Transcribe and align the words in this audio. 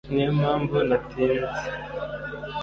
Niyo 0.13 0.29
mpamvu 0.39 0.75
natinze 0.87 1.59